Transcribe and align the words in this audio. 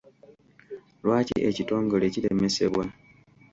Lwaki 1.03 1.35
ekitongole 1.49 2.05
kiremesebwa? 2.13 2.83